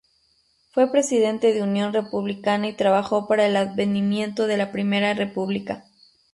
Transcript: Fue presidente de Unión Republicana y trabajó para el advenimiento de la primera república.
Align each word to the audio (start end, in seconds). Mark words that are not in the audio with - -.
Fue 0.71 0.89
presidente 0.91 1.53
de 1.53 1.61
Unión 1.61 1.93
Republicana 1.93 2.67
y 2.67 2.73
trabajó 2.73 3.27
para 3.27 3.45
el 3.45 3.55
advenimiento 3.55 4.47
de 4.47 4.57
la 4.57 4.71
primera 4.71 5.13
república. 5.13 5.85